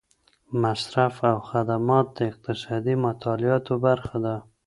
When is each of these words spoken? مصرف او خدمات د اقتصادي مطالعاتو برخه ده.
مصرف 0.61 1.15
او 1.31 1.37
خدمات 1.49 2.07
د 2.17 2.19
اقتصادي 2.31 2.95
مطالعاتو 3.05 3.73
برخه 3.85 4.17
ده. 4.25 4.35